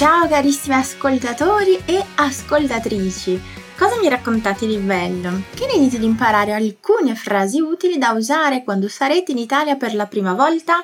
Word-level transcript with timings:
Ciao 0.00 0.26
carissimi 0.26 0.76
ascoltatori 0.76 1.78
e 1.84 2.02
ascoltatrici! 2.14 3.38
Cosa 3.76 3.98
mi 4.00 4.08
raccontate 4.08 4.66
di 4.66 4.78
bello? 4.78 5.42
Che 5.52 5.66
ne 5.66 5.78
dite 5.78 5.98
di 5.98 6.06
imparare 6.06 6.54
alcune 6.54 7.14
frasi 7.14 7.60
utili 7.60 7.98
da 7.98 8.12
usare 8.12 8.64
quando 8.64 8.88
sarete 8.88 9.32
in 9.32 9.36
Italia 9.36 9.76
per 9.76 9.94
la 9.94 10.06
prima 10.06 10.32
volta? 10.32 10.82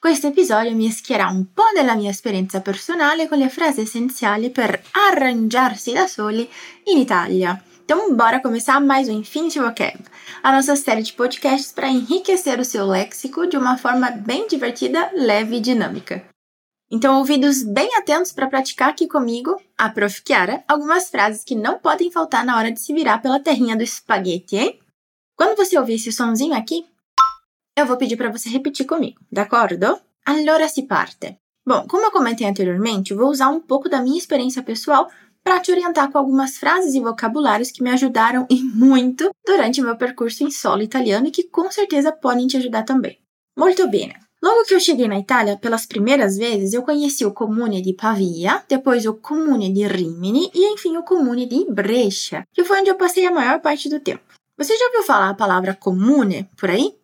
Questo 0.00 0.26
episodio 0.26 0.74
mischierà 0.74 1.28
un 1.28 1.52
po' 1.54 1.70
della 1.76 1.94
mia 1.94 2.10
esperienza 2.10 2.60
personale 2.60 3.28
con 3.28 3.38
le 3.38 3.50
frasi 3.50 3.82
essenciali 3.82 4.50
per 4.50 4.82
arrangiarsi 5.12 5.92
da 5.92 6.08
soli 6.08 6.50
in 6.86 6.98
Itália. 6.98 7.62
Então, 7.84 8.16
bora 8.16 8.40
começar 8.40 8.80
mais 8.80 9.06
um 9.06 9.12
Infinity 9.12 9.60
Vocab, 9.60 9.96
a 10.42 10.50
nossa 10.50 10.74
série 10.74 11.02
de 11.02 11.12
podcasts 11.12 11.70
para 11.70 11.86
enriquecer 11.86 12.58
o 12.58 12.64
seu 12.64 12.84
léxico 12.84 13.46
de 13.46 13.56
uma 13.56 13.76
forma 13.76 14.10
bem 14.10 14.48
divertida, 14.48 15.08
leve 15.14 15.58
e 15.58 15.60
dinâmica. 15.60 16.35
Então, 16.90 17.18
ouvidos 17.18 17.64
bem 17.64 17.94
atentos 17.96 18.32
para 18.32 18.46
praticar 18.46 18.90
aqui 18.90 19.08
comigo, 19.08 19.60
a 19.76 19.88
Prof. 19.88 20.22
Chiara, 20.24 20.62
algumas 20.68 21.10
frases 21.10 21.42
que 21.42 21.56
não 21.56 21.80
podem 21.80 22.12
faltar 22.12 22.44
na 22.44 22.56
hora 22.56 22.70
de 22.70 22.80
se 22.80 22.94
virar 22.94 23.18
pela 23.18 23.40
terrinha 23.40 23.76
do 23.76 23.82
espaguete, 23.82 24.56
hein? 24.56 24.78
Quando 25.36 25.56
você 25.56 25.76
ouvir 25.76 25.94
esse 25.94 26.12
sonzinho 26.12 26.54
aqui, 26.54 26.86
eu 27.76 27.86
vou 27.86 27.96
pedir 27.96 28.16
para 28.16 28.30
você 28.30 28.48
repetir 28.48 28.86
comigo, 28.86 29.20
d'accordo? 29.30 30.00
Allora 30.24 30.68
si 30.68 30.84
parte. 30.84 31.36
Bom, 31.66 31.86
como 31.88 32.04
eu 32.04 32.12
comentei 32.12 32.46
anteriormente, 32.46 33.12
vou 33.12 33.28
usar 33.30 33.48
um 33.48 33.60
pouco 33.60 33.88
da 33.88 34.00
minha 34.00 34.18
experiência 34.18 34.62
pessoal 34.62 35.10
para 35.42 35.60
te 35.60 35.72
orientar 35.72 36.10
com 36.10 36.18
algumas 36.18 36.56
frases 36.56 36.94
e 36.94 37.00
vocabulários 37.00 37.72
que 37.72 37.82
me 37.82 37.90
ajudaram 37.90 38.46
e 38.50 38.62
muito 38.62 39.30
durante 39.44 39.82
meu 39.82 39.96
percurso 39.96 40.44
em 40.44 40.50
solo 40.50 40.82
italiano 40.82 41.26
e 41.26 41.32
que 41.32 41.44
com 41.44 41.70
certeza 41.70 42.12
podem 42.12 42.46
te 42.46 42.56
ajudar 42.56 42.84
também. 42.84 43.18
Molto 43.58 43.88
bene. 43.88 44.25
Logo 44.46 44.62
que 44.62 44.74
eu 44.74 44.78
cheguei 44.78 45.08
na 45.08 45.18
Itália, 45.18 45.56
pelas 45.56 45.86
primeiras 45.86 46.36
vezes, 46.36 46.72
eu 46.72 46.84
conheci 46.84 47.26
o 47.26 47.32
comune 47.32 47.82
de 47.82 47.92
Pavia, 47.92 48.62
depois 48.68 49.04
o 49.04 49.12
comune 49.12 49.72
de 49.72 49.84
Rimini 49.88 50.52
e, 50.54 50.72
enfim, 50.72 50.96
o 50.96 51.02
comune 51.02 51.46
de 51.46 51.68
Brescia, 51.68 52.46
que 52.52 52.62
foi 52.62 52.78
onde 52.78 52.88
eu 52.88 52.94
passei 52.94 53.26
a 53.26 53.32
maior 53.32 53.60
parte 53.60 53.88
do 53.88 53.98
tempo. 53.98 54.22
Você 54.56 54.76
já 54.76 54.84
ouviu 54.86 55.02
falar 55.02 55.30
a 55.30 55.34
palavra 55.34 55.74
comune 55.74 56.48
por 56.56 56.70
aí? 56.70 56.94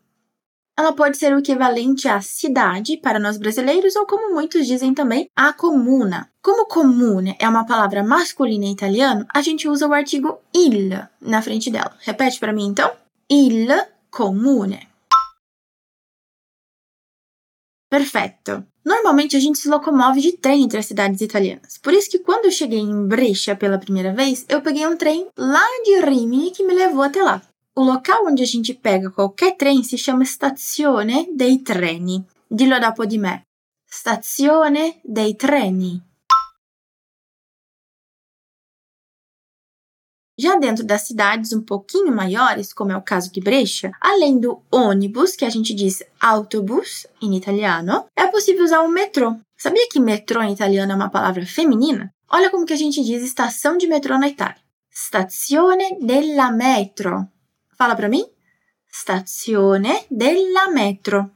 Ela 0.78 0.92
pode 0.92 1.16
ser 1.16 1.34
o 1.34 1.40
equivalente 1.40 2.06
à 2.06 2.20
cidade 2.20 2.96
para 2.96 3.18
nós 3.18 3.36
brasileiros 3.36 3.96
ou, 3.96 4.06
como 4.06 4.32
muitos 4.32 4.64
dizem 4.64 4.94
também, 4.94 5.28
a 5.34 5.52
comuna. 5.52 6.30
Como 6.40 6.66
comune 6.66 7.34
é 7.40 7.48
uma 7.48 7.66
palavra 7.66 8.04
masculina 8.04 8.66
em 8.66 8.72
italiano, 8.72 9.26
a 9.34 9.42
gente 9.42 9.66
usa 9.66 9.88
o 9.88 9.92
artigo 9.92 10.38
il 10.54 10.96
na 11.20 11.42
frente 11.42 11.72
dela. 11.72 11.92
Repete 12.02 12.38
para 12.38 12.52
mim 12.52 12.68
então: 12.68 12.92
il 13.28 13.68
comune. 14.12 14.91
Perfeito. 17.92 18.64
Normalmente 18.82 19.36
a 19.36 19.38
gente 19.38 19.58
se 19.58 19.68
locomove 19.68 20.22
de 20.22 20.32
trem 20.32 20.62
entre 20.62 20.78
as 20.78 20.86
cidades 20.86 21.20
italianas. 21.20 21.76
Por 21.76 21.92
isso 21.92 22.08
que 22.08 22.20
quando 22.20 22.46
eu 22.46 22.50
cheguei 22.50 22.78
em 22.78 23.06
Brescia 23.06 23.54
pela 23.54 23.76
primeira 23.76 24.14
vez, 24.14 24.46
eu 24.48 24.62
peguei 24.62 24.86
um 24.86 24.96
trem 24.96 25.28
lá 25.36 25.62
de 25.84 26.00
Rimini 26.00 26.50
que 26.52 26.64
me 26.64 26.72
levou 26.72 27.02
até 27.02 27.22
lá. 27.22 27.42
O 27.76 27.82
local 27.82 28.24
onde 28.24 28.42
a 28.42 28.46
gente 28.46 28.72
pega 28.72 29.10
qualquer 29.10 29.58
trem 29.58 29.82
se 29.82 29.98
chama 29.98 30.24
Stazione 30.24 31.28
dei 31.34 31.58
Treni. 31.58 32.24
Dillo 32.50 32.80
dopo 32.80 33.04
di 33.04 33.18
me. 33.18 33.42
Stazione 33.86 34.98
dei 35.04 35.34
Treni. 35.34 36.02
Já 40.42 40.56
dentro 40.56 40.84
das 40.84 41.02
cidades 41.02 41.52
um 41.52 41.62
pouquinho 41.62 42.12
maiores, 42.12 42.72
como 42.72 42.90
é 42.90 42.96
o 42.96 43.00
caso 43.00 43.30
de 43.30 43.40
Brescia, 43.40 43.92
além 44.00 44.40
do 44.40 44.60
ônibus, 44.72 45.36
que 45.36 45.44
a 45.44 45.48
gente 45.48 45.72
diz 45.72 46.02
autobus 46.20 47.06
em 47.22 47.36
italiano, 47.36 48.06
é 48.16 48.26
possível 48.26 48.64
usar 48.64 48.82
o 48.82 48.88
metrô. 48.88 49.36
Sabia 49.56 49.88
que 49.88 50.00
metrô 50.00 50.42
em 50.42 50.52
italiano 50.52 50.90
é 50.90 50.96
uma 50.96 51.08
palavra 51.08 51.46
feminina? 51.46 52.12
Olha 52.28 52.50
como 52.50 52.66
que 52.66 52.72
a 52.72 52.76
gente 52.76 53.04
diz 53.04 53.22
estação 53.22 53.78
de 53.78 53.86
metrô 53.86 54.18
na 54.18 54.26
Itália. 54.26 54.60
Stazione 54.90 56.00
della 56.00 56.50
metro. 56.50 57.28
Fala 57.78 57.94
para 57.94 58.08
mim. 58.08 58.28
Stazione 58.92 60.06
della 60.10 60.72
metro. 60.72 61.30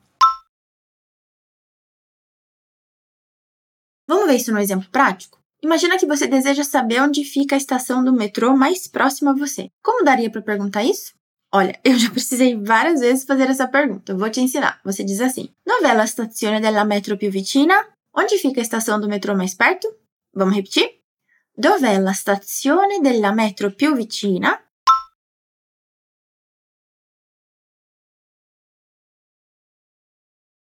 Vamos 4.09 4.27
ver 4.27 4.34
isso 4.34 4.50
no 4.50 4.59
exemplo 4.59 4.91
prático? 4.91 5.38
Imagina 5.62 5.99
que 5.99 6.06
você 6.06 6.27
deseja 6.27 6.62
saber 6.62 7.00
onde 7.00 7.25
fica 7.25 7.56
a 7.56 7.59
estação 7.59 8.05
do 8.05 8.12
metrô 8.12 8.56
mais 8.56 8.87
próxima 8.87 9.31
a 9.31 9.34
você. 9.34 9.69
Como 9.83 10.05
daria 10.05 10.31
para 10.31 10.43
perguntar 10.43 10.84
isso? 10.84 11.15
Olha, 11.53 11.78
eu 11.84 11.99
já 11.99 12.11
precisei 12.11 12.56
várias 12.56 13.00
vezes 13.00 13.25
fazer 13.25 13.49
essa 13.49 13.67
pergunta. 13.69 14.12
Eu 14.12 14.19
vou 14.19 14.31
te 14.31 14.41
ensinar. 14.41 14.81
Você 14.84 15.03
diz 15.03 15.21
assim: 15.21 15.49
Dov'è 15.65 15.94
la 15.94 16.06
stazione 16.06 16.61
della 16.61 16.84
metro 16.84 17.17
più 17.17 17.31
vicina? 17.31 17.75
Onde 18.15 18.39
fica 18.39 18.61
a 18.61 18.62
estação 18.62 19.00
do 19.00 19.09
metrô 19.09 19.34
mais 19.37 19.55
perto? 19.55 19.89
Vamos 20.34 20.55
repetir? 20.55 20.89
Dov'è 21.56 21.99
la 21.99 22.12
stazione 22.12 23.00
della 23.00 23.33
metro 23.33 23.71
più 23.73 23.94
vicina? 23.94 24.61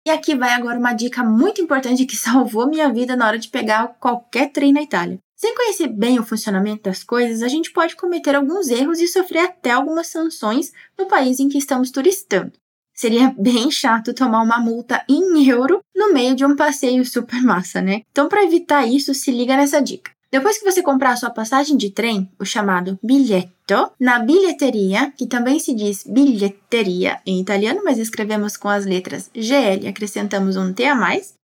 E 0.08 0.10
aqui 0.10 0.34
vai 0.34 0.54
agora 0.54 0.78
uma 0.78 0.94
dica 0.94 1.22
muito 1.22 1.60
importante 1.60 2.06
que 2.06 2.16
salvou 2.16 2.66
minha 2.66 2.90
vida 2.90 3.14
na 3.14 3.26
hora 3.26 3.38
de 3.38 3.50
pegar 3.50 3.88
qualquer 4.00 4.50
trem 4.50 4.72
na 4.72 4.80
Itália. 4.80 5.18
Sem 5.36 5.54
conhecer 5.54 5.86
bem 5.88 6.18
o 6.18 6.24
funcionamento 6.24 6.84
das 6.84 7.04
coisas, 7.04 7.42
a 7.42 7.48
gente 7.48 7.70
pode 7.70 7.94
cometer 7.94 8.34
alguns 8.34 8.70
erros 8.70 9.00
e 9.00 9.06
sofrer 9.06 9.40
até 9.40 9.70
algumas 9.70 10.06
sanções 10.06 10.72
no 10.98 11.04
país 11.04 11.38
em 11.38 11.50
que 11.50 11.58
estamos 11.58 11.90
turistando. 11.90 12.52
Seria 12.94 13.34
bem 13.38 13.70
chato 13.70 14.14
tomar 14.14 14.40
uma 14.40 14.58
multa 14.58 15.04
em 15.10 15.46
euro 15.46 15.80
no 15.94 16.10
meio 16.14 16.34
de 16.34 16.42
um 16.42 16.56
passeio 16.56 17.04
super 17.04 17.42
massa, 17.42 17.82
né? 17.82 18.00
Então, 18.10 18.30
para 18.30 18.42
evitar 18.42 18.86
isso, 18.86 19.12
se 19.12 19.30
liga 19.30 19.58
nessa 19.58 19.78
dica. 19.78 20.10
Depois 20.30 20.58
que 20.58 20.70
você 20.70 20.82
comprar 20.82 21.12
a 21.12 21.16
sua 21.16 21.30
passagem 21.30 21.76
de 21.76 21.90
trem, 21.90 22.30
o 22.38 22.44
chamado 22.44 22.98
bilhetto, 23.02 23.90
na 23.98 24.18
bilheteria, 24.18 25.10
que 25.16 25.26
também 25.26 25.58
se 25.58 25.74
diz 25.74 26.04
bilheteria 26.04 27.20
em 27.24 27.40
italiano, 27.40 27.80
mas 27.82 27.98
escrevemos 27.98 28.56
com 28.56 28.68
as 28.68 28.84
letras 28.84 29.30
GL 29.34 29.84
e 29.84 29.88
acrescentamos 29.88 30.56
um 30.56 30.72
T 30.72 30.84
a 30.84 30.94
mais, 30.94 31.34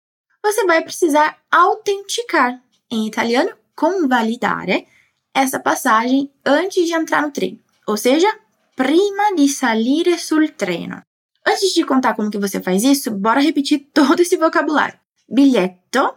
você 0.42 0.66
vai 0.66 0.82
precisar 0.82 1.38
autenticar, 1.50 2.60
em 2.90 3.06
italiano, 3.06 3.50
convalidare, 3.74 4.86
essa 5.34 5.58
passagem 5.58 6.30
antes 6.44 6.86
de 6.86 6.92
entrar 6.92 7.22
no 7.22 7.30
trem, 7.30 7.58
ou 7.86 7.96
seja, 7.96 8.28
prima 8.76 9.34
di 9.34 9.48
salire 9.48 10.18
sul 10.18 10.48
treno. 10.50 11.00
Antes 11.46 11.72
de 11.72 11.84
contar 11.84 12.14
como 12.14 12.30
que 12.30 12.38
você 12.38 12.60
faz 12.60 12.84
isso, 12.84 13.10
bora 13.10 13.40
repetir 13.40 13.88
todo 13.92 14.20
esse 14.20 14.36
vocabulário. 14.36 14.98
Bilhetto, 15.28 16.14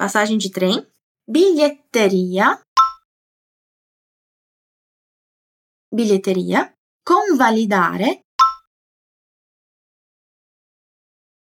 passagem 0.00 0.38
de 0.38 0.50
trem, 0.50 0.80
bilheteria, 1.28 2.58
bilheteria, 5.92 6.74
convalidare, 7.04 8.24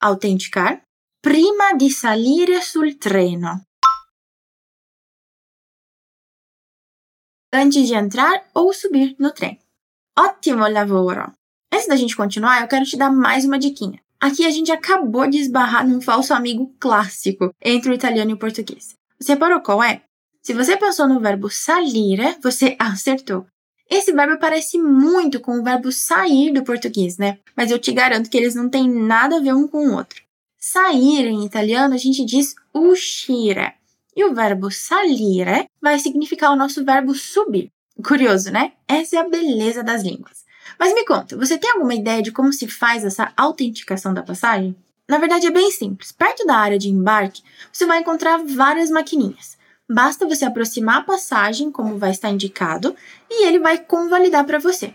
autenticar, 0.00 0.82
prima 1.20 1.76
di 1.76 1.90
salire 1.90 2.62
sul 2.62 2.96
treno. 2.96 3.66
Antes 7.52 7.86
de 7.86 7.94
entrar 7.94 8.48
ou 8.54 8.72
subir 8.72 9.16
no 9.18 9.34
trem. 9.34 9.60
Ótimo 10.18 10.66
lavoro! 10.66 11.30
Antes 11.70 11.88
da 11.88 11.96
gente 11.96 12.16
continuar, 12.16 12.62
eu 12.62 12.68
quero 12.68 12.86
te 12.86 12.96
dar 12.96 13.12
mais 13.12 13.44
uma 13.44 13.58
diquinha. 13.58 14.05
Aqui 14.26 14.44
a 14.44 14.50
gente 14.50 14.72
acabou 14.72 15.24
de 15.28 15.38
esbarrar 15.38 15.86
num 15.86 16.00
falso 16.00 16.34
amigo 16.34 16.74
clássico 16.80 17.54
entre 17.62 17.92
o 17.92 17.94
italiano 17.94 18.32
e 18.32 18.34
o 18.34 18.36
português. 18.36 18.96
Você 19.20 19.34
reparou 19.34 19.60
qual 19.60 19.80
é? 19.80 20.02
Se 20.42 20.52
você 20.52 20.76
pensou 20.76 21.06
no 21.06 21.20
verbo 21.20 21.48
salire, 21.48 22.36
você 22.42 22.74
acertou. 22.76 23.46
Esse 23.88 24.12
verbo 24.12 24.36
parece 24.40 24.78
muito 24.82 25.38
com 25.38 25.60
o 25.60 25.62
verbo 25.62 25.92
sair 25.92 26.52
do 26.52 26.64
português, 26.64 27.18
né? 27.18 27.38
Mas 27.56 27.70
eu 27.70 27.78
te 27.78 27.92
garanto 27.92 28.28
que 28.28 28.36
eles 28.36 28.56
não 28.56 28.68
têm 28.68 28.90
nada 28.90 29.36
a 29.36 29.40
ver 29.40 29.54
um 29.54 29.68
com 29.68 29.86
o 29.86 29.94
outro. 29.94 30.20
Sair 30.58 31.26
em 31.26 31.46
italiano 31.46 31.94
a 31.94 31.98
gente 31.98 32.24
diz 32.24 32.56
uscire. 32.74 33.74
E 34.16 34.24
o 34.24 34.34
verbo 34.34 34.72
salire 34.72 35.68
vai 35.80 36.00
significar 36.00 36.50
o 36.50 36.56
nosso 36.56 36.84
verbo 36.84 37.14
subir. 37.14 37.70
Curioso, 38.04 38.50
né? 38.50 38.72
Essa 38.88 39.18
é 39.18 39.18
a 39.20 39.28
beleza 39.28 39.84
das 39.84 40.02
línguas. 40.02 40.45
Mas 40.78 40.94
me 40.94 41.04
conta, 41.04 41.36
você 41.36 41.58
tem 41.58 41.70
alguma 41.70 41.94
ideia 41.94 42.22
de 42.22 42.32
como 42.32 42.52
se 42.52 42.66
faz 42.68 43.04
essa 43.04 43.32
autenticação 43.36 44.12
da 44.12 44.22
passagem? 44.22 44.76
Na 45.08 45.18
verdade, 45.18 45.46
é 45.46 45.50
bem 45.50 45.70
simples. 45.70 46.10
Perto 46.12 46.44
da 46.44 46.56
área 46.56 46.78
de 46.78 46.88
embarque, 46.88 47.42
você 47.72 47.86
vai 47.86 48.00
encontrar 48.00 48.38
várias 48.44 48.90
maquininhas. 48.90 49.56
Basta 49.88 50.26
você 50.26 50.44
aproximar 50.44 50.98
a 50.98 51.04
passagem, 51.04 51.70
como 51.70 51.96
vai 51.96 52.10
estar 52.10 52.30
indicado, 52.30 52.96
e 53.30 53.46
ele 53.46 53.60
vai 53.60 53.78
convalidar 53.78 54.44
para 54.44 54.58
você. 54.58 54.92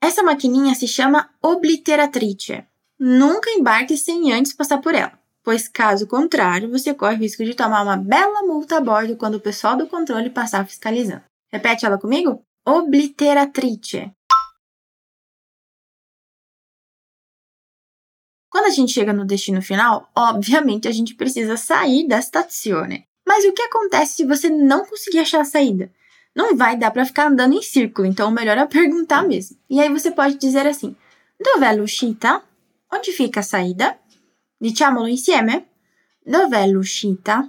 Essa 0.00 0.22
maquininha 0.22 0.74
se 0.74 0.86
chama 0.86 1.28
obliteratrice. 1.42 2.64
Nunca 2.98 3.50
embarque 3.50 3.96
sem 3.96 4.32
antes 4.32 4.52
passar 4.52 4.78
por 4.78 4.94
ela, 4.94 5.12
pois 5.42 5.66
caso 5.66 6.06
contrário, 6.06 6.70
você 6.70 6.94
corre 6.94 7.16
o 7.16 7.18
risco 7.18 7.44
de 7.44 7.54
tomar 7.54 7.82
uma 7.82 7.96
bela 7.96 8.42
multa 8.42 8.76
a 8.76 8.80
bordo 8.80 9.16
quando 9.16 9.34
o 9.34 9.40
pessoal 9.40 9.76
do 9.76 9.88
controle 9.88 10.30
passar 10.30 10.66
fiscalizando. 10.66 11.24
Repete 11.52 11.84
ela 11.84 11.98
comigo? 11.98 12.42
Obliteratrice. 12.64 14.12
Quando 18.50 18.66
a 18.66 18.70
gente 18.70 18.92
chega 18.92 19.12
no 19.12 19.24
destino 19.24 19.62
final, 19.62 20.10
obviamente 20.14 20.88
a 20.88 20.92
gente 20.92 21.14
precisa 21.14 21.56
sair 21.56 22.06
da 22.08 22.18
stazione. 22.18 23.06
Mas 23.26 23.44
o 23.44 23.52
que 23.52 23.62
acontece 23.62 24.16
se 24.16 24.24
você 24.26 24.50
não 24.50 24.84
conseguir 24.84 25.20
achar 25.20 25.42
a 25.42 25.44
saída? 25.44 25.90
Não 26.34 26.56
vai 26.56 26.76
dar 26.76 26.90
para 26.90 27.04
ficar 27.04 27.28
andando 27.28 27.54
em 27.54 27.62
círculo, 27.62 28.08
então 28.08 28.28
o 28.28 28.32
melhor 28.32 28.58
é 28.58 28.66
perguntar 28.66 29.22
mesmo. 29.22 29.56
E 29.70 29.80
aí 29.80 29.88
você 29.88 30.10
pode 30.10 30.34
dizer 30.36 30.66
assim: 30.66 30.96
Dov'è 31.38 31.72
l'uscita? 31.72 32.42
Onde 32.92 33.12
fica 33.12 33.38
a 33.38 33.44
saída? 33.44 33.96
Diciamolo 34.60 35.08
insieme? 35.08 35.66
Dov'è 36.26 36.66
l'uscita? 36.66 37.48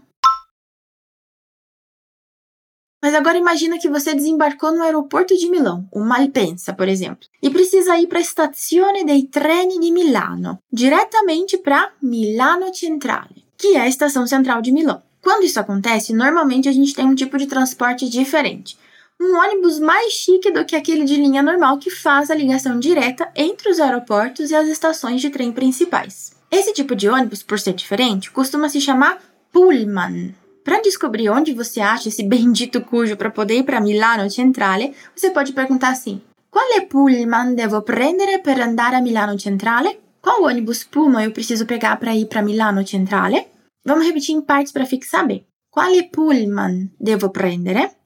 Mas 3.02 3.16
agora 3.16 3.38
imagina 3.38 3.80
que 3.80 3.90
você 3.90 4.14
desembarcou 4.14 4.72
no 4.72 4.84
aeroporto 4.84 5.36
de 5.36 5.50
Milão, 5.50 5.88
o 5.92 6.02
Malpensa, 6.02 6.72
por 6.72 6.88
exemplo, 6.88 7.28
e 7.42 7.50
precisa 7.50 7.98
ir 7.98 8.06
para 8.06 8.20
a 8.20 8.24
Stazione 8.24 9.04
dei 9.04 9.24
Treni 9.24 9.80
di 9.80 9.92
Milano, 9.92 10.60
diretamente 10.72 11.58
para 11.58 11.92
Milano 12.00 12.74
Centrale, 12.74 13.44
que 13.58 13.76
é 13.76 13.82
a 13.82 13.88
estação 13.88 14.28
central 14.28 14.62
de 14.62 14.72
Milão. 14.72 15.02
Quando 15.20 15.44
isso 15.44 15.60
acontece, 15.60 16.14
normalmente 16.14 16.70
a 16.70 16.72
gente 16.72 16.94
tem 16.94 17.06
um 17.06 17.16
tipo 17.16 17.38
de 17.40 17.48
transporte 17.48 18.08
diferente. 18.08 18.78
Um 19.20 19.36
ônibus 19.36 19.80
mais 19.80 20.14
chique 20.14 20.52
do 20.52 20.66
que 20.66 20.76
aquele 20.76 21.04
de 21.04 21.16
linha 21.16 21.44
normal 21.44 21.78
que 21.78 21.92
faz 21.92 22.30
a 22.30 22.36
ligação 22.36 22.80
direta 22.80 23.32
entre 23.36 23.70
os 23.70 23.80
aeroportos 23.80 24.52
e 24.52 24.56
as 24.56 24.68
estações 24.68 25.22
de 25.22 25.30
trem 25.30 25.52
principais. 25.52 26.34
Esse 26.52 26.74
tipo 26.74 26.96
de 26.96 27.08
ônibus, 27.08 27.42
por 27.42 27.60
ser 27.60 27.74
diferente, 27.74 28.32
costuma 28.32 28.68
se 28.68 28.82
chamar 28.82 29.20
Pullman. 29.52 30.34
Para 30.64 30.82
descobrir 30.82 31.30
onde 31.30 31.54
você 31.54 31.82
acha 31.82 32.10
esse 32.10 32.24
bendito 32.28 32.82
cujo 32.82 33.16
para 33.18 33.32
poder 33.32 33.58
ir 33.58 33.64
para 33.64 33.82
Milano 33.82 34.30
Centrale, 34.30 34.94
você 35.16 35.32
pode 35.32 35.54
perguntar 35.54 35.90
assim: 35.90 36.22
Quale 36.50 36.88
pullman 36.88 37.56
devo 37.56 37.82
prendere 37.82 38.40
per 38.40 38.60
andare 38.62 38.96
a 38.96 39.02
Milano 39.02 39.38
Centrale? 39.40 40.00
Qual 40.22 40.44
ônibus 40.44 40.84
Pullman 40.84 41.24
eu 41.24 41.32
preciso 41.32 41.66
pegar 41.66 41.98
para 41.98 42.16
ir 42.16 42.28
para 42.28 42.44
Milano 42.44 42.86
Centrale? 42.86 43.48
Vamos 43.84 44.06
repetir 44.06 44.36
em 44.36 44.42
partes 44.42 44.72
para 44.72 44.86
fixar 44.86 45.26
bem. 45.26 45.48
Quale 45.72 46.10
pullman 46.10 46.94
devo 47.00 47.32
prendere? 47.32 47.98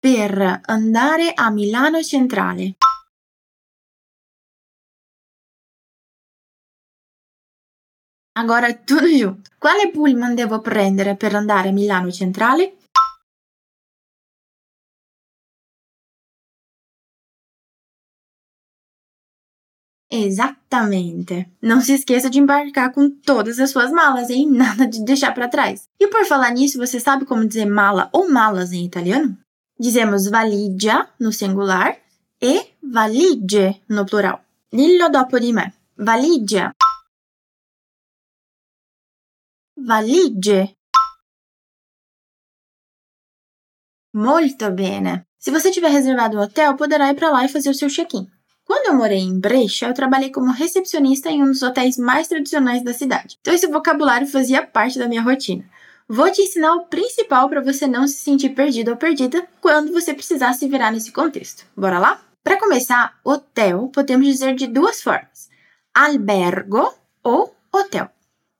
Per 0.00 0.62
andare 0.66 1.34
a 1.36 1.50
Milano 1.50 2.02
Centrale. 2.02 2.76
Agora 8.36 8.74
tudo 8.74 9.06
junto. 9.06 9.50
Quale 9.58 9.90
pullman 9.92 10.34
devo 10.34 10.60
prendere 10.60 11.14
per 11.16 11.34
andare 11.34 11.68
a 11.68 11.72
Milano 11.72 12.10
Centrale? 12.10 12.76
Exatamente. 20.10 21.48
Não 21.62 21.80
se 21.80 21.94
esqueça 21.94 22.28
de 22.28 22.38
embarcar 22.38 22.92
com 22.92 23.08
todas 23.08 23.58
as 23.58 23.70
suas 23.70 23.90
malas, 23.92 24.30
hein? 24.30 24.50
Nada 24.50 24.86
de 24.86 25.04
deixar 25.04 25.32
para 25.32 25.48
trás. 25.48 25.88
E 25.98 26.08
por 26.08 26.24
falar 26.24 26.50
nisso, 26.52 26.78
você 26.78 26.98
sabe 27.00 27.24
como 27.24 27.46
dizer 27.46 27.66
mala 27.66 28.10
ou 28.12 28.28
malas 28.28 28.72
em 28.72 28.84
italiano? 28.84 29.36
Dizemos 29.78 30.28
valigia 30.28 31.08
no 31.18 31.32
singular 31.32 31.96
e 32.40 32.62
valigie 32.82 33.80
no 33.88 34.04
plural. 34.04 34.40
Dillo 34.72 35.08
dopo 35.08 35.38
di 35.38 35.52
me. 35.52 35.72
Valigia 35.96 36.74
valigie. 39.76 40.76
Muito 44.12 44.70
bene. 44.70 45.26
Se 45.38 45.50
você 45.50 45.70
tiver 45.70 45.88
reservado 45.88 46.38
um 46.38 46.40
hotel, 46.40 46.76
poderá 46.76 47.10
ir 47.10 47.14
para 47.14 47.30
lá 47.30 47.44
e 47.44 47.48
fazer 47.48 47.68
o 47.70 47.74
seu 47.74 47.88
check-in. 47.88 48.28
Quando 48.64 48.86
eu 48.86 48.94
morei 48.94 49.18
em 49.18 49.38
Brecha, 49.38 49.86
eu 49.86 49.94
trabalhei 49.94 50.30
como 50.30 50.50
recepcionista 50.50 51.28
em 51.28 51.42
um 51.42 51.46
dos 51.46 51.62
hotéis 51.62 51.98
mais 51.98 52.28
tradicionais 52.28 52.82
da 52.82 52.94
cidade. 52.94 53.36
Então 53.40 53.52
esse 53.52 53.66
vocabulário 53.66 54.26
fazia 54.26 54.66
parte 54.66 54.98
da 54.98 55.06
minha 55.08 55.20
rotina. 55.20 55.64
Vou 56.08 56.30
te 56.30 56.42
ensinar 56.42 56.74
o 56.74 56.86
principal 56.86 57.48
para 57.48 57.60
você 57.60 57.86
não 57.86 58.06
se 58.06 58.18
sentir 58.18 58.50
perdido 58.50 58.90
ou 58.90 58.96
perdida 58.96 59.46
quando 59.60 59.92
você 59.92 60.14
precisar 60.14 60.54
se 60.54 60.68
virar 60.68 60.90
nesse 60.92 61.12
contexto. 61.12 61.66
Bora 61.76 61.98
lá? 61.98 62.22
Para 62.42 62.58
começar, 62.58 63.18
hotel 63.24 63.88
podemos 63.88 64.26
dizer 64.26 64.54
de 64.54 64.66
duas 64.66 65.02
formas: 65.02 65.50
albergo 65.94 66.94
ou 67.22 67.54
hotel. 67.72 68.10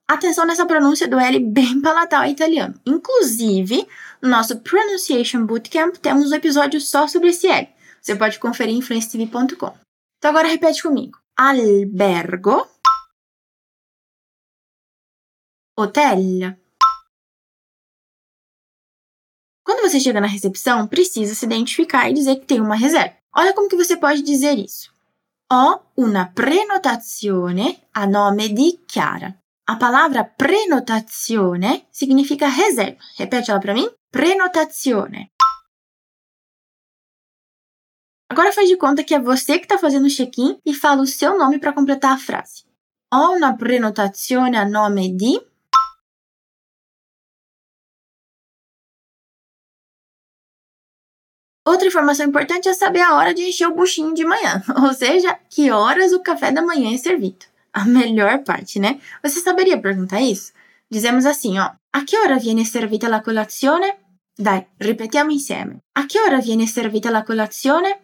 Atenção 0.07 0.45
nessa 0.45 0.67
pronúncia 0.67 1.07
do 1.07 1.19
L 1.19 1.39
bem 1.39 1.81
palatal 1.81 2.25
italiano. 2.25 2.79
Inclusive, 2.85 3.87
no 4.21 4.29
nosso 4.29 4.59
Pronunciation 4.59 5.45
Bootcamp 5.45 5.95
temos 5.97 6.31
um 6.31 6.35
episódio 6.35 6.79
só 6.79 7.07
sobre 7.07 7.29
esse 7.29 7.47
L. 7.47 7.67
Você 8.01 8.15
pode 8.15 8.39
conferir 8.39 8.75
em 8.75 8.77
influencetv.com. 8.77 9.75
Então 10.17 10.29
agora 10.29 10.47
repete 10.47 10.83
comigo. 10.83 11.19
Albergo. 11.37 12.67
Hotel. 15.77 16.55
Quando 19.65 19.81
você 19.81 19.99
chega 19.99 20.21
na 20.21 20.27
recepção, 20.27 20.87
precisa 20.87 21.33
se 21.33 21.45
identificar 21.45 22.09
e 22.09 22.13
dizer 22.13 22.35
que 22.35 22.45
tem 22.45 22.61
uma 22.61 22.75
reserva. 22.75 23.15
Olha 23.35 23.53
como 23.53 23.67
que 23.67 23.75
você 23.75 23.97
pode 23.97 24.21
dizer 24.21 24.57
isso. 24.59 24.93
Ho 25.51 25.81
una 25.97 26.31
prenotazione 26.33 27.83
a 27.93 28.05
nome 28.05 28.49
di 28.49 28.79
Chiara. 28.87 29.35
A 29.67 29.77
palavra 29.77 30.23
prenotazione 30.23 31.87
significa 31.91 32.47
reserva. 32.47 32.99
Repete 33.17 33.49
ela 33.49 33.59
para 33.59 33.73
mim. 33.73 33.89
Prenotazione. 34.11 35.31
Agora 38.29 38.53
faz 38.53 38.69
de 38.69 38.77
conta 38.77 39.03
que 39.03 39.15
é 39.15 39.19
você 39.19 39.57
que 39.57 39.65
está 39.65 39.79
fazendo 39.79 40.05
o 40.05 40.09
check-in 40.09 40.59
e 40.63 40.71
fala 40.71 41.01
o 41.01 41.07
seu 41.07 41.35
nome 41.35 41.57
para 41.57 41.73
completar 41.73 42.13
a 42.13 42.17
frase. 42.17 42.63
Ho 43.11 43.31
una 43.31 43.57
prenotazione 43.57 44.55
a 44.55 44.65
nome 44.65 45.15
di. 45.15 45.41
Outra 51.67 51.87
informação 51.87 52.27
importante 52.27 52.69
é 52.69 52.73
saber 52.75 53.01
a 53.01 53.15
hora 53.15 53.33
de 53.33 53.41
encher 53.41 53.67
o 53.67 53.73
buchinho 53.73 54.13
de 54.13 54.23
manhã, 54.23 54.61
ou 54.83 54.93
seja, 54.93 55.33
que 55.49 55.71
horas 55.71 56.13
o 56.13 56.21
café 56.21 56.51
da 56.51 56.61
manhã 56.61 56.93
é 56.93 56.97
servido 56.97 57.54
a 57.75 57.83
melhor 57.85 58.43
parte, 58.43 58.79
né? 58.79 58.99
Você 59.21 59.39
saberia 59.41 59.79
perguntar 59.79 60.21
isso? 60.21 60.53
Dizemos 60.89 61.25
assim, 61.25 61.59
ó. 61.59 61.71
A 61.91 62.05
che 62.05 62.17
ora 62.17 62.37
viene 62.39 62.63
servita 62.63 63.09
la 63.09 63.21
colazione? 63.21 63.97
Dai, 64.37 64.65
ripetiamo 64.79 65.31
insieme. 65.31 65.83
A 65.93 66.05
che 66.05 66.19
ora 66.21 66.39
viene 66.39 66.67
servita 66.67 67.09
la 67.11 67.23
colazione? 67.23 68.01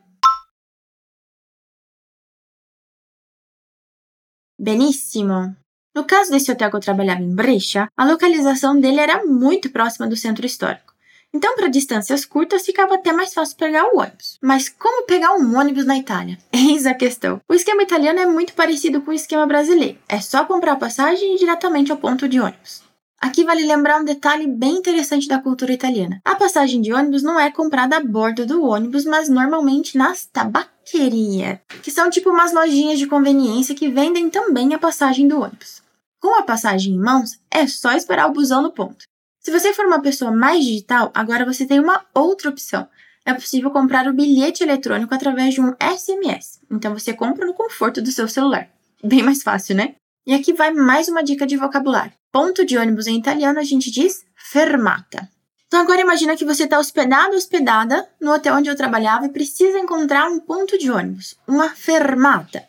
Benissimo! 4.58 5.56
No 5.96 6.06
caso 6.06 6.32
desse 6.32 6.52
hotel 6.52 6.70
que 6.70 6.76
eu 6.78 6.82
trabalhava 6.82 7.22
em 7.22 7.34
Brescia, 7.34 7.90
a 7.98 8.06
localização 8.06 8.80
dele 8.80 9.00
era 9.00 9.26
muito 9.26 9.72
próxima 9.72 10.08
do 10.08 10.16
centro 10.16 10.46
histórico. 10.46 10.91
Então, 11.34 11.56
para 11.56 11.70
distâncias 11.70 12.26
curtas, 12.26 12.66
ficava 12.66 12.96
até 12.96 13.14
mais 13.14 13.34
fácil 13.34 13.56
pegar 13.56 13.86
o 13.86 14.00
ônibus. 14.00 14.38
Mas 14.42 14.68
como 14.68 15.06
pegar 15.06 15.34
um 15.36 15.58
ônibus 15.58 15.86
na 15.86 15.98
Itália? 15.98 16.38
Eis 16.52 16.86
a 16.86 16.94
questão. 16.94 17.40
O 17.48 17.54
esquema 17.54 17.84
italiano 17.84 18.20
é 18.20 18.26
muito 18.26 18.54
parecido 18.54 19.02
com 19.02 19.12
o 19.12 19.14
esquema 19.14 19.46
brasileiro. 19.46 19.98
É 20.10 20.20
só 20.20 20.44
comprar 20.46 20.74
a 20.74 20.78
passagem 20.78 21.32
e 21.32 21.36
ir 21.36 21.40
diretamente 21.40 21.92
ao 21.92 21.98
ponto 21.98 22.28
de 22.28 22.40
ônibus. 22.40 22.84
Aqui 23.22 23.44
vale 23.44 23.64
lembrar 23.64 24.02
um 24.02 24.04
detalhe 24.04 24.48
bem 24.48 24.78
interessante 24.78 25.28
da 25.28 25.40
cultura 25.40 25.72
italiana. 25.72 26.20
A 26.26 26.34
passagem 26.34 26.82
de 26.82 26.92
ônibus 26.92 27.22
não 27.22 27.40
é 27.40 27.52
comprada 27.52 27.98
a 27.98 28.04
bordo 28.04 28.48
do 28.48 28.64
ônibus, 28.64 29.06
mas 29.06 29.30
normalmente 29.30 29.96
nas 29.96 30.26
tabaquerias, 30.26 31.60
que 31.84 31.92
são 31.92 32.10
tipo 32.10 32.32
umas 32.32 32.52
lojinhas 32.52 32.98
de 32.98 33.06
conveniência 33.06 33.76
que 33.76 33.90
vendem 33.90 34.28
também 34.28 34.74
a 34.74 34.80
passagem 34.80 35.28
do 35.28 35.40
ônibus. 35.40 35.84
Com 36.20 36.36
a 36.36 36.42
passagem 36.42 36.96
em 36.96 37.00
mãos, 37.00 37.40
é 37.52 37.68
só 37.68 37.94
esperar 37.94 38.28
o 38.28 38.34
busão 38.34 38.64
no 38.64 38.72
ponto. 38.72 39.06
Se 39.42 39.50
você 39.50 39.74
for 39.74 39.88
uma 39.88 40.02
pessoa 40.02 40.32
mais 40.32 40.64
digital, 40.64 41.12
agora 41.16 41.44
você 41.44 41.66
tem 41.66 41.80
uma 41.80 42.06
outra 42.14 42.48
opção. 42.52 42.88
É 43.26 43.34
possível 43.34 43.72
comprar 43.72 44.08
o 44.08 44.14
bilhete 44.14 44.62
eletrônico 44.62 45.16
através 45.16 45.56
de 45.56 45.62
um 45.62 45.74
SMS. 45.82 46.60
Então 46.70 46.94
você 46.94 47.12
compra 47.12 47.44
no 47.44 47.56
conforto 47.56 48.04
do 48.04 48.12
seu 48.12 48.28
celular. 48.28 48.70
Bem 49.04 49.24
mais 49.24 49.42
fácil, 49.42 49.76
né? 49.76 49.96
E 50.28 50.34
aqui 50.36 50.54
vai 50.54 50.72
mais 50.72 51.08
uma 51.08 51.24
dica 51.24 51.48
de 51.48 51.58
vocabulário. 51.58 52.14
Ponto 52.32 52.64
de 52.64 52.78
ônibus 52.78 53.08
em 53.08 53.18
italiano 53.18 53.60
a 53.60 53.64
gente 53.64 53.90
diz 53.90 54.24
fermata. 54.36 55.28
Então 55.66 55.82
agora 55.82 56.02
imagina 56.02 56.38
que 56.38 56.46
você 56.46 56.66
está 56.66 56.78
hospedado 56.78 57.36
hospedada 57.36 58.08
no 58.22 58.32
hotel 58.32 58.56
onde 58.56 58.70
eu 58.70 58.76
trabalhava 58.76 59.26
e 59.26 59.30
precisa 59.30 59.80
encontrar 59.80 60.30
um 60.30 60.40
ponto 60.40 60.78
de 60.78 60.92
ônibus, 60.92 61.36
uma 61.48 61.70
fermata, 61.70 62.64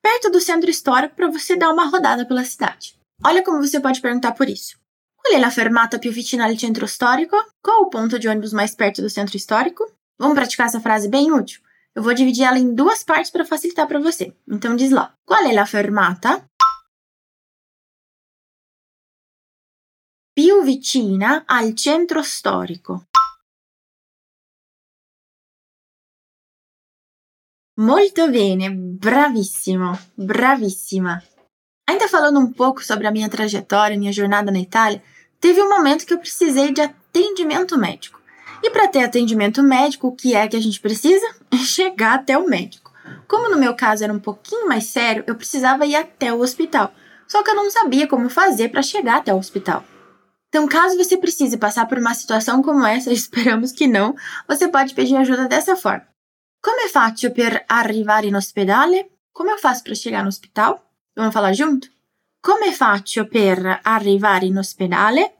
perto 0.00 0.30
do 0.30 0.40
centro 0.40 0.70
histórico 0.70 1.16
para 1.16 1.28
você 1.28 1.54
dar 1.54 1.70
uma 1.70 1.84
rodada 1.84 2.24
pela 2.24 2.44
cidade. 2.44 2.94
Olha 3.22 3.42
como 3.42 3.60
você 3.60 3.78
pode 3.78 4.00
perguntar 4.00 4.32
por 4.32 4.48
isso. 4.48 4.82
Qual 5.26 5.40
é 5.40 5.42
a 5.42 5.50
fermata 5.50 5.98
più 5.98 6.12
vicina 6.12 6.44
al 6.44 6.58
centro 6.58 6.86
storico? 6.86 7.36
Qual 7.62 7.80
o 7.80 7.88
ponto 7.88 8.18
de 8.18 8.28
ônibus 8.28 8.52
mais 8.52 8.74
perto 8.74 9.00
do 9.00 9.08
centro 9.08 9.38
histórico? 9.38 9.90
Vamos 10.18 10.34
praticar 10.34 10.66
essa 10.66 10.80
frase 10.80 11.08
bem 11.08 11.32
útil? 11.32 11.62
Eu 11.94 12.02
vou 12.02 12.12
dividir 12.12 12.44
ela 12.44 12.58
em 12.58 12.74
duas 12.74 13.02
partes 13.02 13.30
para 13.30 13.44
facilitar 13.44 13.88
para 13.88 13.98
você. 13.98 14.36
Então 14.46 14.76
diz 14.76 14.90
lá: 14.90 15.16
Qual 15.24 15.42
é 15.42 15.56
a 15.56 15.64
fermata 15.64 16.46
più 20.36 20.62
vicina 20.62 21.42
al 21.48 21.72
centro 21.78 22.22
storico? 22.22 23.06
Molto 27.78 28.30
bene, 28.30 28.70
bravissimo, 28.70 29.98
bravissima. 30.16 31.22
Ainda 31.88 32.08
falando 32.08 32.38
um 32.38 32.52
pouco 32.52 32.84
sobre 32.84 33.06
a 33.06 33.10
minha 33.10 33.28
trajetória, 33.28 33.98
minha 33.98 34.12
jornada 34.12 34.50
na 34.50 34.60
Itália, 34.60 35.02
teve 35.44 35.60
um 35.60 35.68
momento 35.68 36.06
que 36.06 36.14
eu 36.14 36.18
precisei 36.18 36.72
de 36.72 36.80
atendimento 36.80 37.76
médico. 37.76 38.18
E 38.62 38.70
para 38.70 38.88
ter 38.88 39.04
atendimento 39.04 39.62
médico, 39.62 40.08
o 40.08 40.16
que 40.16 40.34
é 40.34 40.48
que 40.48 40.56
a 40.56 40.60
gente 40.60 40.80
precisa? 40.80 41.26
Chegar 41.54 42.14
até 42.14 42.38
o 42.38 42.48
médico. 42.48 42.90
Como 43.28 43.50
no 43.50 43.58
meu 43.58 43.76
caso 43.76 44.02
era 44.02 44.12
um 44.12 44.18
pouquinho 44.18 44.66
mais 44.66 44.84
sério, 44.84 45.22
eu 45.26 45.34
precisava 45.34 45.84
ir 45.84 45.96
até 45.96 46.32
o 46.32 46.40
hospital. 46.40 46.94
Só 47.28 47.42
que 47.42 47.50
eu 47.50 47.54
não 47.54 47.70
sabia 47.70 48.06
como 48.06 48.30
fazer 48.30 48.70
para 48.70 48.80
chegar 48.80 49.18
até 49.18 49.34
o 49.34 49.36
hospital. 49.36 49.84
Então, 50.48 50.66
caso 50.66 50.96
você 50.96 51.18
precise 51.18 51.58
passar 51.58 51.84
por 51.84 51.98
uma 51.98 52.14
situação 52.14 52.62
como 52.62 52.86
essa, 52.86 53.12
esperamos 53.12 53.70
que 53.70 53.86
não, 53.86 54.16
você 54.48 54.66
pode 54.66 54.94
pedir 54.94 55.14
ajuda 55.16 55.46
dessa 55.46 55.76
forma. 55.76 56.06
Come 56.62 56.88
faccio 56.88 57.30
per 57.34 57.66
arrivare 57.68 58.28
in 58.28 58.34
ospedale? 58.34 59.10
Como 59.30 59.50
eu 59.50 59.58
faço 59.58 59.84
para 59.84 59.94
chegar 59.94 60.22
no 60.22 60.30
hospital? 60.30 60.82
Vamos 61.14 61.34
falar 61.34 61.52
junto? 61.52 61.93
Come 62.46 62.74
faccio 62.74 63.26
per 63.26 63.80
arrivare 63.82 64.44
in 64.44 64.58
ospedale? 64.58 65.36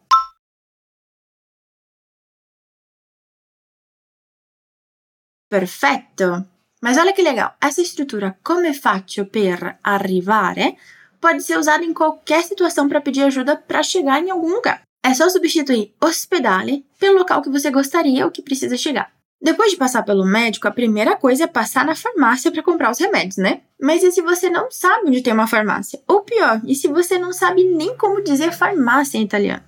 Perfetto! 5.46 6.48
Mas 6.80 6.96
olha 6.96 7.12
que 7.12 7.20
legal, 7.20 7.56
essa 7.60 7.82
estrutura 7.82 8.38
come 8.40 8.72
faccio 8.72 9.26
per 9.26 9.80
arrivare 9.82 10.78
pode 11.20 11.42
ser 11.42 11.58
usada 11.58 11.84
em 11.84 11.92
qualquer 11.92 12.42
situação 12.42 12.88
para 12.88 13.02
pedir 13.02 13.24
ajuda 13.24 13.54
para 13.54 13.82
chegar 13.82 14.22
em 14.22 14.30
algum 14.30 14.48
lugar. 14.48 14.80
É 15.04 15.12
só 15.12 15.28
substituir 15.28 15.94
ospedale 16.00 16.86
pelo 16.98 17.18
local 17.18 17.42
que 17.42 17.50
você 17.50 17.70
gostaria 17.70 18.24
ou 18.24 18.30
que 18.30 18.40
precisa 18.40 18.78
chegar. 18.78 19.12
Depois 19.44 19.70
de 19.70 19.76
passar 19.76 20.02
pelo 20.04 20.24
médico, 20.24 20.66
a 20.66 20.70
primeira 20.70 21.16
coisa 21.16 21.44
é 21.44 21.46
passar 21.46 21.84
na 21.84 21.94
farmácia 21.94 22.50
para 22.50 22.62
comprar 22.62 22.90
os 22.90 22.98
remédios, 22.98 23.36
né? 23.36 23.60
Mas 23.78 24.02
e 24.02 24.10
se 24.10 24.22
você 24.22 24.48
não 24.48 24.70
sabe 24.70 25.08
onde 25.08 25.20
tem 25.20 25.34
uma 25.34 25.46
farmácia? 25.46 26.00
Ou 26.08 26.22
pior, 26.22 26.62
e 26.64 26.74
se 26.74 26.88
você 26.88 27.18
não 27.18 27.30
sabe 27.30 27.62
nem 27.62 27.94
como 27.94 28.24
dizer 28.24 28.54
farmácia 28.54 29.18
em 29.18 29.22
italiano? 29.22 29.62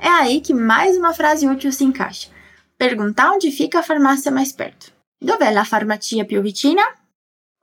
É 0.00 0.08
aí 0.08 0.40
que 0.40 0.52
mais 0.52 0.96
uma 0.96 1.14
frase 1.14 1.46
útil 1.46 1.70
se 1.70 1.84
encaixa. 1.84 2.28
Perguntar 2.76 3.30
onde 3.30 3.52
fica 3.52 3.78
a 3.78 3.84
farmácia 3.84 4.32
mais 4.32 4.50
perto. 4.50 4.92
Dov'è 5.22 5.52
la 5.52 5.64
farmacia 5.64 6.24
più 6.24 6.42
vicina? 6.42 6.82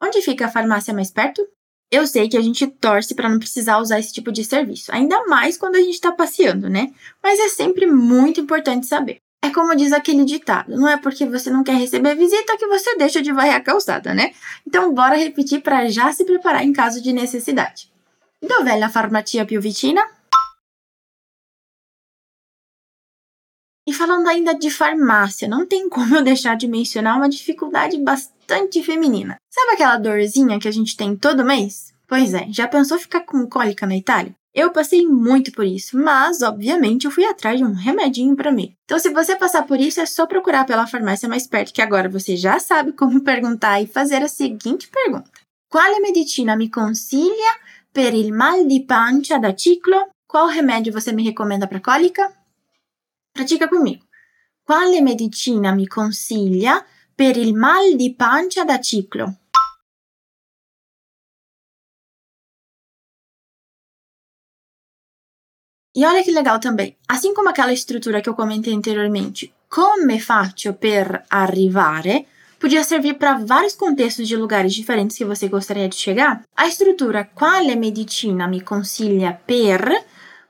Onde 0.02 0.22
fica 0.22 0.46
a 0.46 0.50
farmácia 0.50 0.94
mais 0.94 1.12
perto? 1.12 1.46
Eu 1.92 2.08
sei 2.08 2.30
que 2.30 2.38
a 2.38 2.42
gente 2.42 2.66
torce 2.66 3.14
para 3.14 3.28
não 3.28 3.40
precisar 3.40 3.80
usar 3.80 4.00
esse 4.00 4.14
tipo 4.14 4.32
de 4.32 4.46
serviço, 4.46 4.90
ainda 4.94 5.26
mais 5.26 5.58
quando 5.58 5.76
a 5.76 5.82
gente 5.82 5.96
está 5.96 6.14
passeando, 6.14 6.70
né? 6.70 6.94
Mas 7.22 7.38
é 7.40 7.50
sempre 7.50 7.86
muito 7.88 8.40
importante 8.40 8.86
saber. 8.86 9.20
É 9.48 9.50
como 9.50 9.78
diz 9.78 9.94
aquele 9.94 10.26
ditado: 10.26 10.76
não 10.76 10.90
é 10.90 10.98
porque 10.98 11.26
você 11.26 11.50
não 11.50 11.64
quer 11.64 11.78
receber 11.78 12.16
visita 12.16 12.58
que 12.58 12.68
você 12.68 12.98
deixa 12.98 13.22
de 13.22 13.32
varrer 13.32 13.56
a 13.56 13.62
calçada, 13.62 14.14
né? 14.14 14.34
Então, 14.68 14.94
bora 14.94 15.16
repetir 15.16 15.62
para 15.62 15.90
já 15.90 16.12
se 16.12 16.26
preparar 16.26 16.66
em 16.66 16.74
caso 16.74 17.02
de 17.02 17.14
necessidade. 17.14 17.90
Dov'è 18.42 18.78
la 18.78 18.90
farmacia 18.90 19.46
più 19.46 19.62
vicina? 19.62 20.02
E 23.88 23.94
falando 23.94 24.28
ainda 24.28 24.54
de 24.54 24.70
farmácia, 24.70 25.48
não 25.48 25.66
tem 25.66 25.88
como 25.88 26.18
eu 26.18 26.22
deixar 26.22 26.58
de 26.58 26.68
mencionar 26.68 27.16
uma 27.16 27.30
dificuldade 27.30 27.98
bastante 27.98 28.84
feminina. 28.84 29.38
Sabe 29.50 29.72
aquela 29.72 29.98
dorzinha 29.98 30.60
que 30.60 30.68
a 30.68 30.72
gente 30.72 30.98
tem 30.98 31.16
todo 31.16 31.46
mês? 31.46 31.94
Pois 32.06 32.34
é, 32.34 32.48
já 32.52 32.68
pensou 32.68 33.00
ficar 33.00 33.22
com 33.22 33.48
cólica 33.48 33.88
na 33.88 33.96
Itália? 33.96 34.36
Eu 34.60 34.72
passei 34.72 35.06
muito 35.06 35.52
por 35.52 35.68
isso, 35.68 35.96
mas 35.96 36.42
obviamente 36.42 37.06
eu 37.06 37.12
fui 37.12 37.24
atrás 37.24 37.60
de 37.60 37.64
um 37.64 37.74
remedinho 37.74 38.36
para 38.36 38.52
mim. 38.52 38.74
Então, 38.86 38.98
se 38.98 39.14
você 39.14 39.36
passar 39.36 39.68
por 39.68 39.80
isso, 39.80 40.02
é 40.02 40.06
só 40.08 40.26
procurar 40.26 40.66
pela 40.66 40.88
farmácia 40.88 41.30
mais 41.30 41.46
perto, 41.46 41.72
que 41.72 41.80
agora 41.80 42.10
você 42.10 42.36
já 42.36 42.58
sabe 42.58 42.92
como 42.92 43.22
perguntar 43.24 43.80
e 43.80 43.86
fazer 43.86 44.24
a 44.24 44.28
seguinte 44.28 44.90
pergunta: 44.90 45.30
Quale 45.70 46.00
medicina 46.00 46.56
mi 46.56 46.72
consiglia 46.72 47.52
per 47.94 48.16
il 48.16 48.34
mal 48.34 48.66
di 48.66 48.80
pancia 48.80 49.38
da 49.38 49.54
ciclo? 49.56 50.10
Qual 50.28 50.48
remédio 50.48 50.92
você 50.92 51.12
me 51.12 51.24
recomenda 51.24 51.68
para 51.68 51.80
cólica? 51.80 52.34
Pratica 53.32 53.68
comigo. 53.68 54.04
Quale 54.66 55.02
medicina 55.02 55.72
mi 55.72 55.86
consiglia 55.86 56.84
per 57.16 57.38
il 57.38 57.54
mal 57.54 57.96
di 57.96 58.12
pancia 58.16 58.66
da 58.66 58.80
ciclo? 58.80 59.38
E 65.98 66.06
olha 66.06 66.24
que 66.24 66.30
legal 66.30 66.60
também. 66.60 66.96
Assim 67.08 67.34
como 67.34 67.50
aquela 67.50 67.74
estrutura 67.74 68.22
que 68.22 68.30
eu 68.30 68.36
comentei 68.36 68.72
anteriormente, 68.72 69.52
come 69.68 70.20
faccio 70.20 70.76
per 70.76 71.24
arrivare, 71.28 72.28
podia 72.60 72.84
servir 72.84 73.16
para 73.16 73.40
vários 73.40 73.74
contextos 73.74 74.28
de 74.28 74.36
lugares 74.36 74.76
diferentes 74.76 75.18
que 75.18 75.26
você 75.26 75.48
gostaria 75.48 75.90
de 75.90 75.96
chegar. 75.96 76.44
A 76.56 76.68
estrutura 76.68 77.28
quale 77.34 77.76
medicina 77.76 78.48
mi 78.48 78.62
consiglia 78.62 79.42
per 79.48 80.06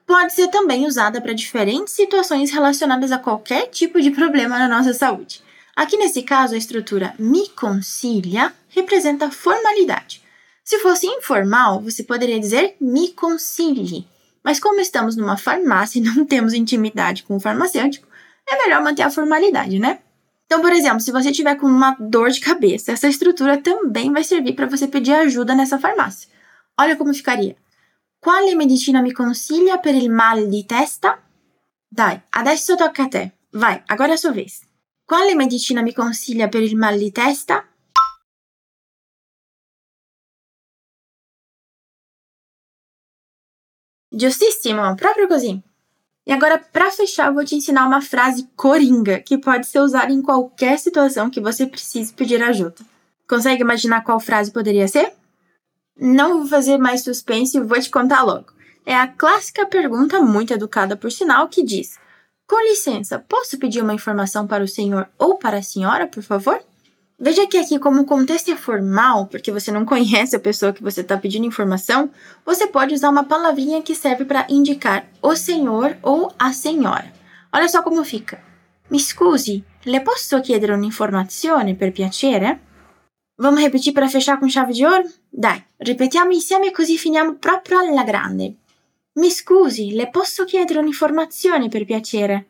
pode 0.05 0.33
ser 0.33 0.49
também 0.49 0.85
usada 0.85 1.21
para 1.21 1.31
diferentes 1.31 1.93
situações 1.93 2.51
relacionadas 2.51 3.13
a 3.13 3.17
qualquer 3.17 3.67
tipo 3.67 4.01
de 4.01 4.11
problema 4.11 4.59
na 4.59 4.67
nossa 4.67 4.93
saúde. 4.93 5.41
Aqui 5.73 5.95
nesse 5.95 6.23
caso, 6.23 6.55
a 6.55 6.57
estrutura 6.57 7.15
mi 7.17 7.47
consiglia 7.47 8.53
representa 8.67 9.31
formalidade. 9.31 10.21
Se 10.61 10.77
fosse 10.79 11.07
informal, 11.07 11.79
você 11.79 12.03
poderia 12.03 12.37
dizer 12.37 12.75
mi 12.81 13.13
consigli. 13.13 14.05
Mas 14.47 14.61
como 14.61 14.79
estamos 14.79 15.17
numa 15.17 15.35
farmácia 15.35 15.99
e 15.99 16.01
não 16.07 16.25
temos 16.25 16.53
intimidade 16.53 17.23
com 17.23 17.35
o 17.35 17.39
farmacêutico, 17.39 18.07
é 18.47 18.55
melhor 18.63 18.81
manter 18.81 19.01
a 19.01 19.09
formalidade, 19.09 19.77
né? 19.77 19.99
Então, 20.45 20.61
por 20.61 20.71
exemplo, 20.71 21.01
se 21.01 21.11
você 21.11 21.33
tiver 21.33 21.55
com 21.55 21.67
uma 21.67 21.97
dor 21.99 22.29
de 22.29 22.39
cabeça, 22.39 22.93
essa 22.93 23.09
estrutura 23.09 23.57
também 23.57 24.09
vai 24.09 24.23
servir 24.23 24.53
para 24.53 24.65
você 24.65 24.87
pedir 24.87 25.11
ajuda 25.11 25.53
nessa 25.53 25.77
farmácia. 25.77 26.29
Olha 26.79 26.95
como 26.95 27.13
ficaria. 27.13 27.57
Quale 28.21 28.55
medicina 28.55 29.01
mi 29.01 29.11
consiglia 29.11 29.77
per 29.79 29.93
il 29.95 30.09
mal 30.09 30.47
di 30.47 30.63
testa? 30.63 31.19
Dai, 31.91 32.23
adesso 32.31 32.77
tocca 32.77 33.03
a 33.03 33.09
te. 33.09 33.33
Vai, 33.51 33.83
agora 33.89 34.11
é 34.11 34.13
a 34.13 34.17
sua 34.17 34.31
vez. 34.31 34.61
Quale 35.05 35.35
medicina 35.35 35.81
mi 35.81 35.93
consiglia 35.93 36.47
per 36.47 36.61
il 36.61 36.77
mal 36.77 36.97
di 36.97 37.11
testa? 37.11 37.65
Giustissimo, 44.19 44.95
proprio 44.95 45.27
così. 45.27 45.61
E 46.25 46.31
agora, 46.31 46.57
para 46.57 46.89
fechar, 46.91 47.27
eu 47.27 47.35
vou 47.35 47.45
te 47.45 47.55
ensinar 47.55 47.85
uma 47.85 48.01
frase 48.01 48.49
coringa 48.55 49.19
que 49.19 49.37
pode 49.37 49.67
ser 49.67 49.79
usada 49.79 50.11
em 50.11 50.21
qualquer 50.21 50.79
situação 50.79 51.29
que 51.29 51.39
você 51.39 51.67
precise 51.67 52.11
pedir 52.13 52.41
ajuda. 52.41 52.75
Consegue 53.29 53.61
imaginar 53.61 54.03
qual 54.03 54.19
frase 54.19 54.51
poderia 54.51 54.87
ser? 54.87 55.13
Não 55.95 56.39
vou 56.39 56.47
fazer 56.47 56.77
mais 56.77 57.03
suspense 57.03 57.57
e 57.57 57.61
vou 57.61 57.79
te 57.79 57.91
contar 57.91 58.23
logo. 58.23 58.47
É 58.85 58.95
a 58.95 59.07
clássica 59.07 59.65
pergunta, 59.65 60.19
muito 60.19 60.51
educada 60.51 60.97
por 60.97 61.11
sinal, 61.11 61.47
que 61.47 61.63
diz: 61.63 61.99
Com 62.47 62.59
licença, 62.69 63.19
posso 63.19 63.57
pedir 63.59 63.83
uma 63.83 63.93
informação 63.93 64.47
para 64.47 64.63
o 64.63 64.67
senhor 64.67 65.07
ou 65.17 65.37
para 65.37 65.59
a 65.59 65.63
senhora, 65.63 66.07
por 66.07 66.23
favor? 66.23 66.59
Veja 67.19 67.47
que 67.47 67.57
aqui, 67.57 67.79
como 67.79 68.01
o 68.01 68.05
contexto 68.05 68.51
é 68.51 68.55
formal, 68.55 69.25
porque 69.25 69.51
você 69.51 69.71
não 69.71 69.83
conhece 69.85 70.35
a 70.35 70.39
pessoa 70.39 70.71
que 70.71 70.83
você 70.83 71.01
está 71.01 71.17
pedindo 71.17 71.47
informação, 71.47 72.11
você 72.45 72.67
pode 72.67 72.93
usar 72.93 73.09
uma 73.09 73.23
palavrinha 73.23 73.81
que 73.81 73.95
serve 73.95 74.23
para 74.23 74.45
indicar 74.49 75.07
o 75.21 75.35
senhor 75.35 75.97
ou 76.03 76.31
a 76.37 76.53
senhora. 76.53 77.11
Olha 77.51 77.67
só 77.67 77.81
como 77.81 78.03
fica. 78.03 78.39
Mi 78.89 78.99
scusi, 78.99 79.63
le 79.85 79.99
posso 79.99 80.39
chiedere 80.41 80.73
un'informazione 80.73 81.75
per 81.75 81.91
piacere? 81.91 82.61
Vamos 83.37 83.61
repetir 83.61 83.93
para 83.93 84.07
fechar 84.07 84.39
com 84.39 84.47
chave 84.49 84.73
de 84.73 84.85
ouro? 84.85 85.03
Dai, 85.29 85.61
ripetiamo 85.77 86.31
insieme 86.31 86.71
così 86.71 86.97
finiamo 86.97 87.35
proprio 87.35 87.79
alla 87.79 88.03
grande. 88.03 88.55
Mi 89.15 89.29
scusi, 89.29 89.91
le 89.91 90.09
posso 90.09 90.45
chiedere 90.45 90.79
un'informazione 90.79 91.67
per 91.67 91.83
piacere? 91.83 92.47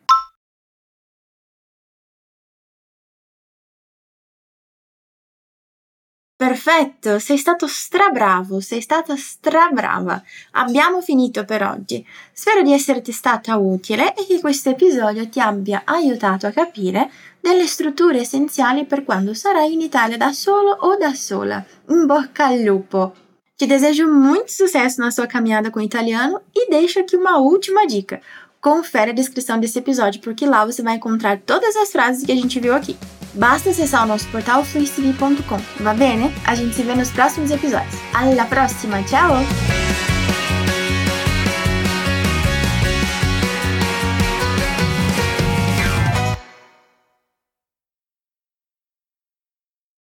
Perfetto, 6.48 7.18
sei 7.18 7.36
stato 7.36 7.66
strabravo, 7.66 8.60
sei 8.60 8.80
stata 8.80 9.14
strabrava. 9.16 10.22
Abbiamo 10.52 11.02
finito 11.02 11.44
per 11.44 11.62
oggi. 11.62 12.02
Spero 12.32 12.62
di 12.62 12.72
esserti 12.72 13.12
stata 13.12 13.58
utile 13.58 14.14
e 14.14 14.24
che 14.24 14.40
questo 14.40 14.70
episodio 14.70 15.28
ti 15.28 15.40
abbia 15.40 15.82
aiutato 15.84 16.46
a 16.46 16.50
capire 16.50 17.10
delle 17.38 17.66
strutture 17.66 18.20
essenziali 18.20 18.86
per 18.86 19.04
quando 19.04 19.34
sarai 19.34 19.74
in 19.74 19.82
Italia 19.82 20.16
da 20.16 20.32
solo 20.32 20.70
o 20.70 20.96
da 20.96 21.12
sola. 21.12 21.62
In 21.90 22.06
bocca 22.06 22.46
al 22.46 22.62
lupo! 22.62 23.12
Te 23.54 23.66
desejo 23.66 24.08
muito 24.08 24.50
sucesso 24.50 25.02
na 25.02 25.10
sua 25.10 25.26
caminhada 25.26 25.70
com 25.70 25.80
o 25.80 25.82
italiano 25.82 26.44
e 26.54 26.66
deixo 26.70 27.00
aqui 27.00 27.14
uma 27.14 27.36
última 27.36 27.84
dica. 27.84 28.22
Confere 28.68 29.12
a 29.12 29.14
descrição 29.14 29.58
desse 29.58 29.78
episódio, 29.78 30.20
porque 30.20 30.44
lá 30.44 30.62
você 30.62 30.82
vai 30.82 30.96
encontrar 30.96 31.38
todas 31.38 31.74
as 31.74 31.90
frases 31.90 32.26
que 32.26 32.30
a 32.30 32.36
gente 32.36 32.60
viu 32.60 32.74
aqui. 32.74 32.98
Basta 33.32 33.70
acessar 33.70 34.04
o 34.04 34.06
nosso 34.06 34.28
portal 34.28 34.62
fluistv.com. 34.62 35.56
Va 35.82 35.94
bene? 35.94 36.30
A 36.44 36.54
gente 36.54 36.74
se 36.74 36.82
vê 36.82 36.94
nos 36.94 37.10
próximos 37.10 37.50
episódios. 37.50 37.94
Alla 38.12 38.44
prossima, 38.44 39.02
ciao! 39.04 39.38